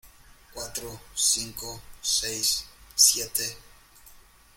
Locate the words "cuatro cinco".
0.51-1.79